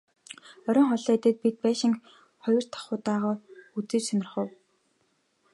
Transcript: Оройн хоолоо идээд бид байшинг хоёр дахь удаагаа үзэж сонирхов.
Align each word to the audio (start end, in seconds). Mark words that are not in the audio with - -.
Оройн 0.67 0.87
хоолоо 0.89 1.13
идээд 1.17 1.37
бид 1.43 1.55
байшинг 1.63 1.95
хоёр 2.43 2.63
дахь 2.71 2.89
удаагаа 2.95 3.35
үзэж 3.77 4.03
сонирхов. 4.07 4.49